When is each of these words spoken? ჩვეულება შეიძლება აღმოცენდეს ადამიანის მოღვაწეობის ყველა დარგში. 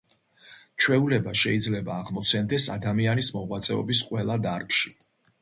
ჩვეულება 0.85 1.33
შეიძლება 1.41 1.97
აღმოცენდეს 2.05 2.67
ადამიანის 2.77 3.31
მოღვაწეობის 3.37 4.03
ყველა 4.09 4.41
დარგში. 4.49 4.97